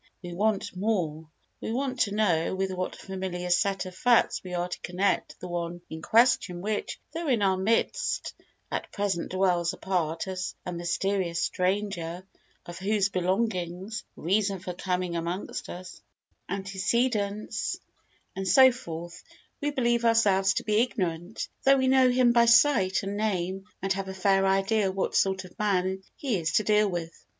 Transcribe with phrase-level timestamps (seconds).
[0.23, 1.29] We want more;
[1.61, 5.47] we want to know with what familiar set of facts we are to connect the
[5.47, 8.33] one in question which, though in our midst,
[8.71, 12.23] at present dwells apart as a mysterious stranger
[12.65, 16.01] of whose belongings, reason for coming amongst us,
[16.49, 17.77] antecedents,
[18.35, 19.23] and so forth,
[19.61, 23.93] we believe ourselves to be ignorant, though we know him by sight and name and
[23.93, 27.23] have a fair idea what sort of man he is to deal with.